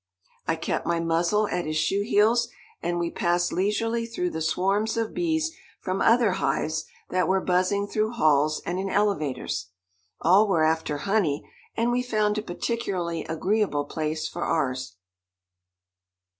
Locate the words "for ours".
14.27-14.95